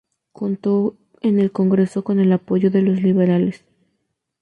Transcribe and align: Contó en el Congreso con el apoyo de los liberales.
Contó 0.31 0.97
en 1.21 1.37
el 1.39 1.51
Congreso 1.51 2.03
con 2.03 2.19
el 2.19 2.31
apoyo 2.33 2.71
de 2.71 2.81
los 2.81 3.03
liberales. 3.03 3.63